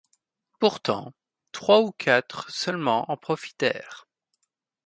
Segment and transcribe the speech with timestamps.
[0.59, 1.13] Pourtant,
[1.51, 4.07] trois ou quatre seulement en profitèrent.